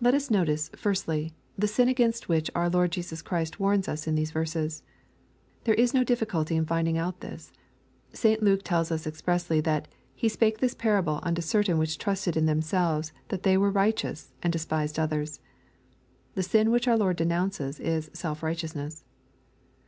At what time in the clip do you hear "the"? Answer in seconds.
1.58-1.66, 16.36-16.44